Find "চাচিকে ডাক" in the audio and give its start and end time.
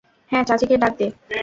0.43-0.93